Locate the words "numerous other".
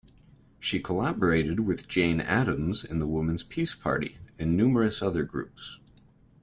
4.57-5.21